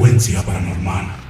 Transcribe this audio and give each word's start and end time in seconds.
Frecuencia 0.00 0.42
paranormal. 0.42 1.29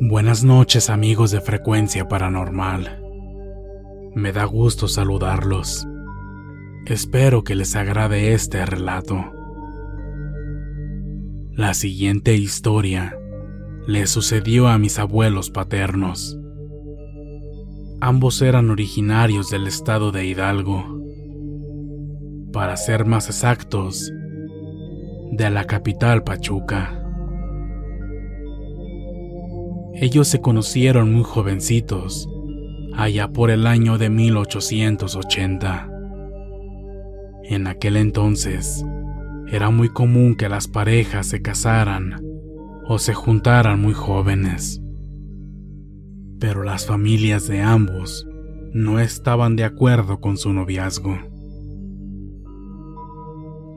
Buenas 0.00 0.44
noches 0.44 0.90
amigos 0.90 1.32
de 1.32 1.40
Frecuencia 1.40 2.06
Paranormal. 2.06 3.02
Me 4.14 4.30
da 4.30 4.44
gusto 4.44 4.86
saludarlos. 4.86 5.88
Espero 6.86 7.42
que 7.42 7.56
les 7.56 7.74
agrade 7.74 8.32
este 8.32 8.64
relato. 8.64 9.32
La 11.50 11.74
siguiente 11.74 12.36
historia 12.36 13.18
le 13.88 14.06
sucedió 14.06 14.68
a 14.68 14.78
mis 14.78 15.00
abuelos 15.00 15.50
paternos. 15.50 16.38
Ambos 18.00 18.40
eran 18.40 18.70
originarios 18.70 19.50
del 19.50 19.66
estado 19.66 20.12
de 20.12 20.26
Hidalgo. 20.26 21.02
Para 22.52 22.76
ser 22.76 23.04
más 23.04 23.26
exactos, 23.26 24.12
de 25.32 25.50
la 25.50 25.64
capital 25.64 26.22
Pachuca. 26.22 27.07
Ellos 30.00 30.28
se 30.28 30.40
conocieron 30.40 31.12
muy 31.12 31.24
jovencitos, 31.24 32.28
allá 32.94 33.32
por 33.32 33.50
el 33.50 33.66
año 33.66 33.98
de 33.98 34.10
1880. 34.10 35.90
En 37.42 37.66
aquel 37.66 37.96
entonces, 37.96 38.84
era 39.48 39.70
muy 39.70 39.88
común 39.88 40.36
que 40.36 40.48
las 40.48 40.68
parejas 40.68 41.26
se 41.26 41.42
casaran 41.42 42.22
o 42.86 43.00
se 43.00 43.12
juntaran 43.12 43.80
muy 43.80 43.92
jóvenes. 43.92 44.80
Pero 46.38 46.62
las 46.62 46.86
familias 46.86 47.48
de 47.48 47.62
ambos 47.62 48.24
no 48.72 49.00
estaban 49.00 49.56
de 49.56 49.64
acuerdo 49.64 50.20
con 50.20 50.36
su 50.36 50.52
noviazgo. 50.52 51.18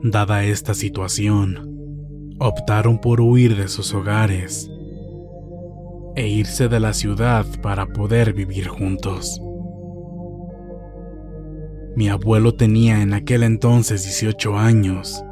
Dada 0.04 0.44
esta 0.44 0.74
situación, 0.74 1.68
optaron 2.38 3.00
por 3.00 3.20
huir 3.20 3.56
de 3.56 3.66
sus 3.66 3.92
hogares 3.92 4.71
e 6.14 6.28
irse 6.28 6.68
de 6.68 6.80
la 6.80 6.92
ciudad 6.92 7.46
para 7.62 7.86
poder 7.86 8.32
vivir 8.32 8.68
juntos. 8.68 9.40
Mi 11.94 12.08
abuelo 12.08 12.54
tenía 12.54 13.02
en 13.02 13.12
aquel 13.12 13.42
entonces 13.42 14.04
18 14.04 14.58
años 14.58 15.22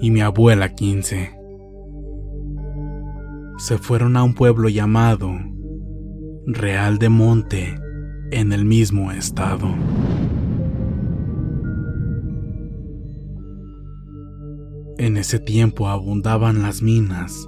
y 0.00 0.10
mi 0.10 0.20
abuela 0.20 0.74
15. 0.74 1.30
Se 3.58 3.78
fueron 3.78 4.16
a 4.16 4.24
un 4.24 4.34
pueblo 4.34 4.68
llamado 4.68 5.30
Real 6.46 6.98
de 6.98 7.08
Monte 7.08 7.76
en 8.32 8.52
el 8.52 8.64
mismo 8.64 9.12
estado. 9.12 9.68
En 14.98 15.16
ese 15.16 15.38
tiempo 15.38 15.88
abundaban 15.88 16.62
las 16.62 16.82
minas, 16.82 17.46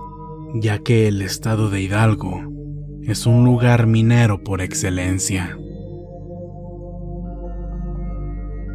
ya 0.55 0.79
que 0.79 1.09
el 1.09 1.23
estado 1.23 1.71
de 1.71 1.83
Hidalgo 1.83 2.54
es 3.07 3.27
un 3.27 3.45
lugar 3.45 3.87
minero 3.87 4.43
por 4.43 4.63
excelencia. 4.63 5.59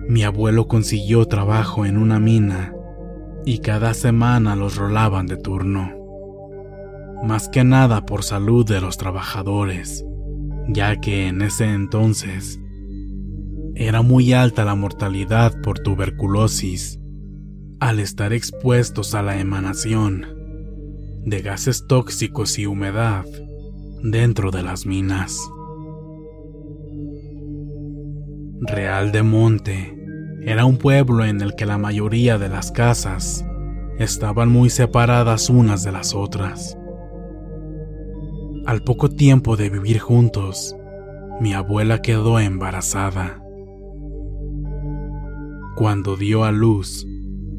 Mi 0.08 0.24
abuelo 0.24 0.68
consiguió 0.68 1.26
trabajo 1.26 1.86
en 1.86 1.98
una 1.98 2.20
mina 2.20 2.76
y 3.44 3.60
cada 3.60 3.96
semana 3.96 4.56
los 4.56 4.76
rolaban 4.76 5.26
de 5.26 5.38
turno. 5.38 5.92
Más 7.24 7.50
que 7.50 7.64
nada 7.64 8.06
por 8.06 8.24
salud 8.24 8.68
de 8.68 8.82
los 8.82 8.98
trabajadores, 8.98 10.06
ya 10.68 11.00
que 11.02 11.28
en 11.28 11.42
ese 11.42 11.66
entonces 11.66 12.60
era 13.74 14.04
muy 14.04 14.34
alta 14.34 14.64
la 14.64 14.76
mortalidad 14.76 15.60
por 15.62 15.80
tuberculosis 15.80 17.00
al 17.80 18.00
estar 18.00 18.32
expuestos 18.32 19.16
a 19.16 19.24
la 19.24 19.40
emanación 19.40 20.28
de 21.26 21.42
gases 21.42 21.88
tóxicos 21.88 22.60
y 22.60 22.68
humedad 22.68 23.26
dentro 24.04 24.52
de 24.52 24.64
las 24.64 24.86
minas. 24.86 25.52
Real 28.62 29.12
de 29.12 29.24
Monte 29.24 29.96
era 30.44 30.66
un 30.66 30.78
pueblo 30.78 31.26
en 31.26 31.42
el 31.42 31.56
que 31.56 31.66
la 31.66 31.78
mayoría 31.78 32.38
de 32.38 32.50
las 32.50 32.72
casas 32.72 33.46
estaban 33.98 34.50
muy 34.50 34.70
separadas 34.70 35.50
unas 35.50 35.84
de 35.84 35.92
las 35.92 36.16
otras. 36.16 36.78
Al 38.66 38.84
poco 38.84 39.10
tiempo 39.10 39.58
de 39.58 39.70
vivir 39.70 40.00
juntos, 40.00 40.76
mi 41.42 41.54
abuela 41.54 42.02
quedó 42.02 42.40
embarazada. 42.40 43.42
Cuando 45.76 46.18
dio 46.18 46.44
a 46.44 46.52
luz, 46.52 47.06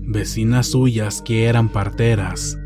vecinas 0.07 0.69
suyas 0.69 1.23
que 1.23 1.47
eran 1.47 1.69
parteras 1.69 2.59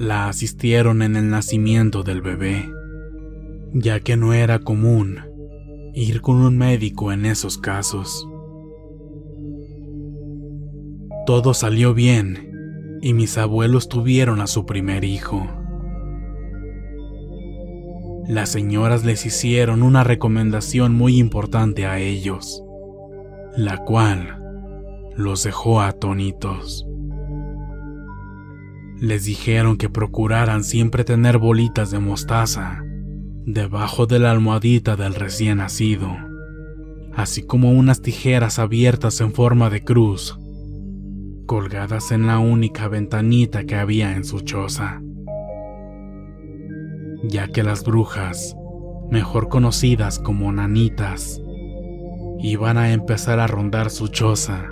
la 0.00 0.30
asistieron 0.30 1.02
en 1.02 1.14
el 1.14 1.28
nacimiento 1.28 2.02
del 2.02 2.22
bebé, 2.22 2.72
ya 3.74 4.00
que 4.00 4.16
no 4.16 4.32
era 4.32 4.60
común 4.60 5.18
ir 5.92 6.22
con 6.22 6.36
un 6.36 6.56
médico 6.56 7.12
en 7.12 7.26
esos 7.26 7.58
casos. 7.58 8.26
Todo 11.26 11.52
salió 11.52 11.92
bien 11.92 12.98
y 13.02 13.12
mis 13.12 13.36
abuelos 13.36 13.90
tuvieron 13.90 14.40
a 14.40 14.46
su 14.46 14.64
primer 14.64 15.04
hijo. 15.04 15.46
Las 18.26 18.48
señoras 18.48 19.04
les 19.04 19.26
hicieron 19.26 19.82
una 19.82 20.02
recomendación 20.02 20.94
muy 20.94 21.18
importante 21.18 21.84
a 21.84 21.98
ellos, 21.98 22.64
la 23.54 23.76
cual 23.76 24.42
los 25.14 25.42
dejó 25.42 25.82
atónitos. 25.82 26.89
Les 29.00 29.24
dijeron 29.24 29.78
que 29.78 29.88
procuraran 29.88 30.62
siempre 30.62 31.04
tener 31.04 31.38
bolitas 31.38 31.90
de 31.90 31.98
mostaza 31.98 32.84
debajo 33.46 34.06
de 34.06 34.18
la 34.18 34.30
almohadita 34.30 34.94
del 34.94 35.14
recién 35.14 35.56
nacido, 35.56 36.14
así 37.14 37.42
como 37.42 37.72
unas 37.72 38.02
tijeras 38.02 38.58
abiertas 38.58 39.22
en 39.22 39.32
forma 39.32 39.70
de 39.70 39.82
cruz, 39.82 40.38
colgadas 41.46 42.12
en 42.12 42.26
la 42.26 42.38
única 42.38 42.88
ventanita 42.88 43.64
que 43.64 43.74
había 43.74 44.14
en 44.14 44.24
su 44.24 44.40
choza, 44.40 45.00
ya 47.24 47.48
que 47.48 47.62
las 47.62 47.82
brujas, 47.84 48.54
mejor 49.10 49.48
conocidas 49.48 50.18
como 50.18 50.52
nanitas, 50.52 51.40
iban 52.42 52.76
a 52.76 52.92
empezar 52.92 53.40
a 53.40 53.46
rondar 53.46 53.90
su 53.90 54.08
choza 54.08 54.68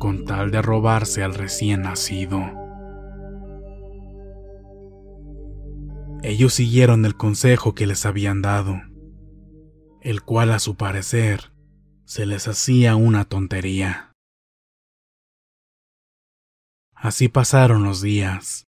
con 0.00 0.24
tal 0.24 0.50
de 0.50 0.62
robarse 0.62 1.22
al 1.22 1.34
recién 1.34 1.82
nacido. 1.82 2.61
Ellos 6.24 6.54
siguieron 6.54 7.04
el 7.04 7.16
consejo 7.16 7.74
que 7.74 7.84
les 7.86 8.06
habían 8.06 8.42
dado, 8.42 8.80
el 10.00 10.22
cual 10.22 10.52
a 10.52 10.60
su 10.60 10.76
parecer 10.76 11.52
se 12.04 12.26
les 12.26 12.46
hacía 12.46 12.94
una 12.94 13.24
tontería. 13.24 14.12
Así 16.94 17.28
pasaron 17.28 17.82
los 17.82 18.00
días. 18.00 18.66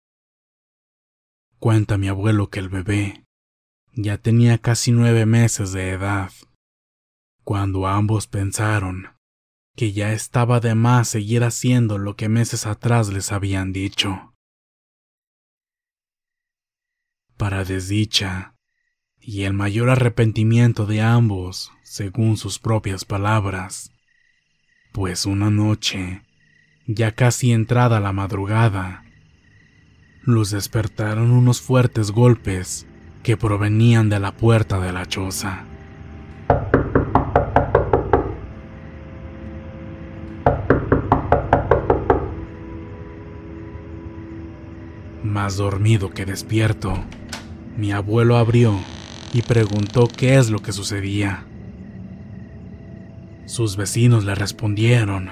Cuenta 1.58 1.98
mi 1.98 2.06
abuelo 2.06 2.50
que 2.50 2.60
el 2.60 2.68
bebé 2.68 3.24
ya 3.94 4.16
tenía 4.16 4.58
casi 4.58 4.92
nueve 4.92 5.26
meses 5.26 5.72
de 5.72 5.90
edad, 5.90 6.30
cuando 7.42 7.88
ambos 7.88 8.28
pensaron 8.28 9.08
que 9.74 9.92
ya 9.92 10.12
estaba 10.12 10.60
de 10.60 10.76
más 10.76 11.08
seguir 11.08 11.42
haciendo 11.42 11.98
lo 11.98 12.14
que 12.14 12.28
meses 12.28 12.66
atrás 12.66 13.08
les 13.08 13.32
habían 13.32 13.72
dicho. 13.72 14.34
Para 17.40 17.64
desdicha 17.64 18.52
y 19.18 19.44
el 19.44 19.54
mayor 19.54 19.88
arrepentimiento 19.88 20.84
de 20.84 21.00
ambos, 21.00 21.72
según 21.82 22.36
sus 22.36 22.58
propias 22.58 23.06
palabras, 23.06 23.92
pues 24.92 25.24
una 25.24 25.48
noche, 25.48 26.20
ya 26.86 27.12
casi 27.12 27.52
entrada 27.52 27.98
la 27.98 28.12
madrugada, 28.12 29.04
los 30.22 30.50
despertaron 30.50 31.30
unos 31.30 31.62
fuertes 31.62 32.10
golpes 32.10 32.86
que 33.22 33.38
provenían 33.38 34.10
de 34.10 34.20
la 34.20 34.32
puerta 34.36 34.78
de 34.78 34.92
la 34.92 35.06
choza. 35.06 35.64
Más 45.22 45.56
dormido 45.56 46.10
que 46.10 46.26
despierto, 46.26 47.02
mi 47.76 47.92
abuelo 47.92 48.36
abrió 48.36 48.78
y 49.32 49.42
preguntó 49.42 50.08
qué 50.08 50.36
es 50.38 50.50
lo 50.50 50.60
que 50.60 50.72
sucedía. 50.72 51.44
Sus 53.46 53.76
vecinos 53.76 54.24
le 54.24 54.34
respondieron 54.34 55.30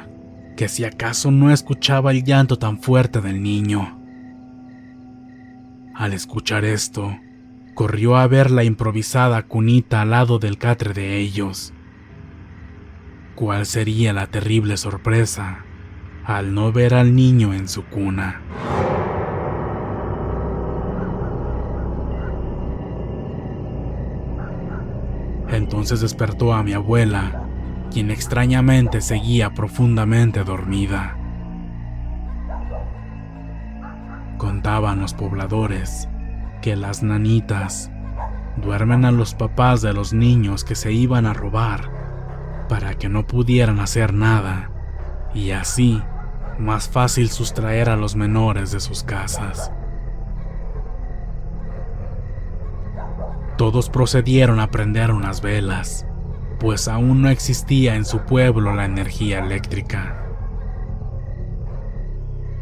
que 0.56 0.68
si 0.68 0.84
acaso 0.84 1.30
no 1.30 1.52
escuchaba 1.52 2.10
el 2.10 2.24
llanto 2.24 2.58
tan 2.58 2.80
fuerte 2.80 3.20
del 3.20 3.42
niño. 3.42 3.98
Al 5.94 6.12
escuchar 6.12 6.64
esto, 6.64 7.16
corrió 7.74 8.16
a 8.16 8.26
ver 8.26 8.50
la 8.50 8.64
improvisada 8.64 9.42
cunita 9.44 10.02
al 10.02 10.10
lado 10.10 10.40
del 10.40 10.58
catre 10.58 10.94
de 10.94 11.18
ellos. 11.18 11.72
¿Cuál 13.36 13.66
sería 13.66 14.12
la 14.12 14.26
terrible 14.26 14.76
sorpresa 14.76 15.64
al 16.24 16.54
no 16.54 16.72
ver 16.72 16.94
al 16.94 17.14
niño 17.14 17.54
en 17.54 17.68
su 17.68 17.84
cuna? 17.84 18.40
Despertó 25.88 26.52
a 26.52 26.62
mi 26.62 26.74
abuela, 26.74 27.44
quien 27.90 28.10
extrañamente 28.10 29.00
seguía 29.00 29.54
profundamente 29.54 30.44
dormida. 30.44 31.16
Contaban 34.36 35.00
los 35.00 35.14
pobladores 35.14 36.06
que 36.60 36.76
las 36.76 37.02
nanitas 37.02 37.90
duermen 38.56 39.06
a 39.06 39.12
los 39.12 39.34
papás 39.34 39.80
de 39.80 39.94
los 39.94 40.12
niños 40.12 40.62
que 40.62 40.74
se 40.74 40.92
iban 40.92 41.24
a 41.24 41.32
robar 41.32 41.90
para 42.68 42.94
que 42.94 43.08
no 43.08 43.26
pudieran 43.26 43.80
hacer 43.80 44.12
nada 44.12 44.70
y 45.34 45.52
así 45.52 46.02
más 46.58 46.88
fácil 46.88 47.30
sustraer 47.30 47.88
a 47.88 47.96
los 47.96 48.14
menores 48.14 48.72
de 48.72 48.80
sus 48.80 49.02
casas. 49.04 49.72
Todos 53.70 53.90
procedieron 53.90 54.60
a 54.60 54.70
prender 54.70 55.10
unas 55.10 55.42
velas, 55.42 56.06
pues 56.58 56.88
aún 56.88 57.20
no 57.20 57.28
existía 57.28 57.96
en 57.96 58.06
su 58.06 58.20
pueblo 58.20 58.74
la 58.74 58.86
energía 58.86 59.40
eléctrica. 59.40 60.24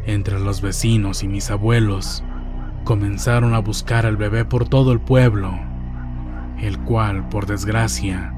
Entre 0.05 0.37
los 0.37 0.59
vecinos 0.59 1.23
y 1.23 1.29
mis 1.29 1.49
abuelos, 1.49 2.25
comenzaron 2.83 3.53
a 3.53 3.59
buscar 3.59 4.05
al 4.05 4.17
bebé 4.17 4.43
por 4.43 4.67
todo 4.67 4.91
el 4.91 4.99
pueblo, 4.99 5.57
el 6.59 6.77
cual, 6.79 7.29
por 7.29 7.45
desgracia, 7.45 8.33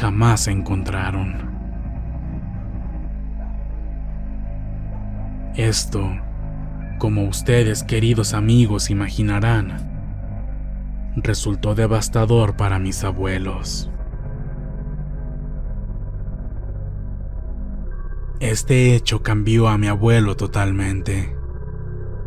jamás 0.00 0.48
encontraron. 0.48 1.48
Esto, 5.54 6.14
como 6.98 7.24
ustedes 7.24 7.82
queridos 7.84 8.34
amigos 8.34 8.90
imaginarán, 8.90 9.89
resultó 11.16 11.74
devastador 11.74 12.56
para 12.56 12.78
mis 12.78 13.04
abuelos. 13.04 13.90
Este 18.38 18.94
hecho 18.94 19.22
cambió 19.22 19.68
a 19.68 19.76
mi 19.76 19.88
abuelo 19.88 20.36
totalmente, 20.36 21.36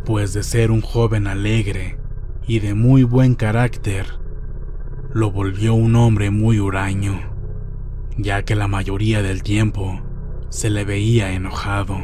pues 0.05 0.33
de 0.33 0.43
ser 0.43 0.69
un 0.69 0.81
joven 0.81 1.27
alegre 1.27 1.97
y 2.45 2.59
de 2.59 2.75
muy 2.75 3.03
buen 3.03 3.35
carácter, 3.35 4.05
lo 5.11 5.31
volvió 5.31 5.73
un 5.73 5.95
hombre 5.95 6.29
muy 6.29 6.59
huraño, 6.59 7.19
ya 8.17 8.43
que 8.43 8.55
la 8.55 8.67
mayoría 8.67 9.23
del 9.23 9.41
tiempo 9.41 10.01
se 10.49 10.69
le 10.69 10.85
veía 10.85 11.31
enojado. 11.31 11.97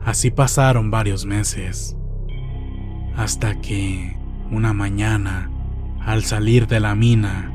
Así 0.00 0.30
pasaron 0.30 0.90
varios 0.90 1.26
meses 1.26 1.96
hasta 3.16 3.60
que, 3.60 4.16
una 4.50 4.72
mañana, 4.74 5.50
al 6.04 6.22
salir 6.22 6.66
de 6.66 6.80
la 6.80 6.94
mina, 6.94 7.52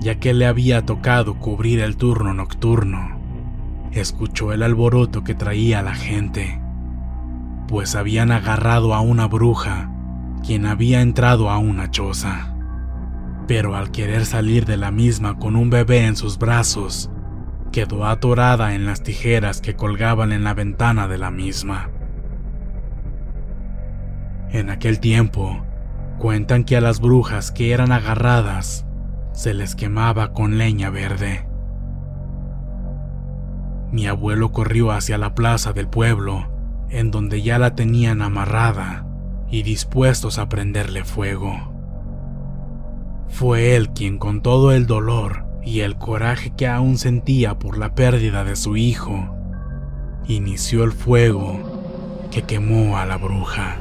ya 0.00 0.16
que 0.16 0.34
le 0.34 0.46
había 0.46 0.84
tocado 0.84 1.38
cubrir 1.38 1.80
el 1.80 1.96
turno 1.96 2.34
nocturno, 2.34 3.20
escuchó 3.92 4.52
el 4.52 4.62
alboroto 4.62 5.24
que 5.24 5.34
traía 5.34 5.82
la 5.82 5.94
gente, 5.94 6.60
pues 7.68 7.94
habían 7.94 8.32
agarrado 8.32 8.92
a 8.92 9.00
una 9.00 9.26
bruja, 9.26 9.90
quien 10.44 10.66
había 10.66 11.00
entrado 11.00 11.50
a 11.50 11.58
una 11.58 11.90
choza. 11.90 12.54
Pero 13.46 13.76
al 13.76 13.90
querer 13.90 14.26
salir 14.26 14.66
de 14.66 14.76
la 14.76 14.90
misma 14.90 15.38
con 15.38 15.56
un 15.56 15.70
bebé 15.70 16.06
en 16.06 16.16
sus 16.16 16.38
brazos, 16.38 17.10
quedó 17.72 18.06
atorada 18.06 18.74
en 18.74 18.84
las 18.84 19.02
tijeras 19.02 19.60
que 19.60 19.76
colgaban 19.76 20.32
en 20.32 20.44
la 20.44 20.54
ventana 20.54 21.08
de 21.08 21.18
la 21.18 21.30
misma. 21.30 21.90
En 24.50 24.70
aquel 24.70 24.98
tiempo, 25.00 25.64
cuentan 26.18 26.64
que 26.64 26.76
a 26.76 26.80
las 26.80 27.00
brujas 27.00 27.52
que 27.52 27.72
eran 27.72 27.92
agarradas 27.92 28.86
se 29.32 29.54
les 29.54 29.74
quemaba 29.74 30.32
con 30.32 30.58
leña 30.58 30.90
verde. 30.90 31.46
Mi 33.92 34.06
abuelo 34.06 34.52
corrió 34.52 34.90
hacia 34.90 35.18
la 35.18 35.34
plaza 35.34 35.72
del 35.72 35.88
pueblo, 35.88 36.48
en 36.90 37.10
donde 37.10 37.42
ya 37.42 37.58
la 37.58 37.74
tenían 37.74 38.22
amarrada 38.22 39.06
y 39.50 39.62
dispuestos 39.62 40.38
a 40.38 40.48
prenderle 40.48 41.04
fuego. 41.04 41.74
Fue 43.28 43.76
él 43.76 43.90
quien 43.90 44.18
con 44.18 44.42
todo 44.42 44.72
el 44.72 44.86
dolor 44.86 45.44
y 45.62 45.80
el 45.80 45.96
coraje 45.96 46.54
que 46.56 46.66
aún 46.66 46.96
sentía 46.96 47.58
por 47.58 47.76
la 47.76 47.94
pérdida 47.94 48.44
de 48.44 48.56
su 48.56 48.76
hijo, 48.76 49.34
inició 50.26 50.84
el 50.84 50.92
fuego 50.92 52.28
que 52.30 52.42
quemó 52.42 52.98
a 52.98 53.06
la 53.06 53.16
bruja. 53.16 53.76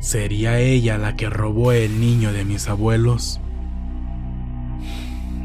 ¿Sería 0.00 0.58
ella 0.58 0.98
la 0.98 1.16
que 1.16 1.30
robó 1.30 1.72
el 1.72 2.00
niño 2.00 2.32
de 2.32 2.44
mis 2.44 2.68
abuelos? 2.68 3.40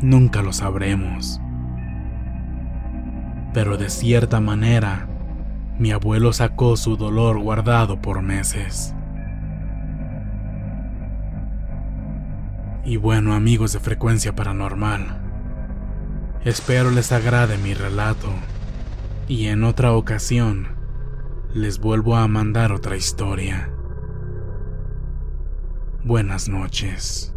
Nunca 0.01 0.41
lo 0.41 0.51
sabremos. 0.51 1.39
pero 3.57 3.75
de 3.75 3.89
cierta 3.89 4.39
manera, 4.39 5.07
mi 5.79 5.89
abuelo 5.89 6.31
sacó 6.31 6.77
su 6.77 6.95
dolor 6.95 7.39
guardado 7.39 7.99
por 7.99 8.21
meses. 8.21 8.93
Y 12.87 12.95
bueno 12.95 13.33
amigos 13.33 13.73
de 13.73 13.81
frecuencia 13.81 14.33
paranormal, 14.33 15.19
espero 16.45 16.89
les 16.89 17.11
agrade 17.11 17.57
mi 17.57 17.73
relato 17.73 18.29
y 19.27 19.47
en 19.47 19.65
otra 19.65 19.91
ocasión 19.91 20.69
les 21.53 21.79
vuelvo 21.79 22.15
a 22.15 22.29
mandar 22.29 22.71
otra 22.71 22.95
historia. 22.95 23.69
Buenas 26.05 26.47
noches. 26.47 27.36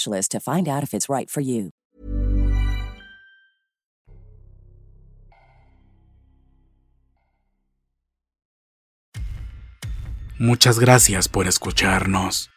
Muchas 10.41 10.79
gracias 10.79 11.29
por 11.29 11.47
escucharnos. 11.47 12.49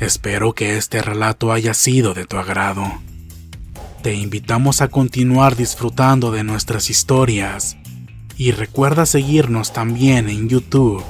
Espero 0.00 0.52
que 0.52 0.76
este 0.76 1.00
relato 1.00 1.50
haya 1.50 1.72
sido 1.72 2.12
de 2.12 2.26
tu 2.26 2.36
agrado. 2.36 2.84
Te 4.02 4.12
invitamos 4.12 4.82
a 4.82 4.88
continuar 4.88 5.56
disfrutando 5.56 6.30
de 6.30 6.44
nuestras 6.44 6.90
historias 6.90 7.78
y 8.36 8.50
recuerda 8.50 9.06
seguirnos 9.06 9.72
también 9.72 10.28
en 10.28 10.50
YouTube 10.50 11.02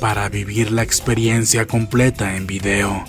para 0.00 0.28
vivir 0.30 0.72
la 0.72 0.82
experiencia 0.82 1.66
completa 1.66 2.36
en 2.36 2.46
video 2.46 3.04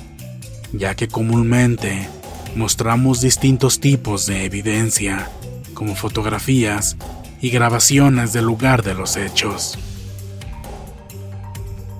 ya 0.77 0.95
que 0.95 1.07
comúnmente 1.07 2.07
mostramos 2.55 3.21
distintos 3.21 3.79
tipos 3.79 4.25
de 4.25 4.45
evidencia, 4.45 5.29
como 5.73 5.95
fotografías 5.95 6.97
y 7.41 7.49
grabaciones 7.49 8.33
del 8.33 8.45
lugar 8.45 8.83
de 8.83 8.93
los 8.93 9.17
hechos. 9.17 9.77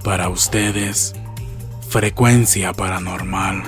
Para 0.03 0.29
ustedes, 0.29 1.13
frecuencia 1.89 2.73
paranormal. 2.73 3.63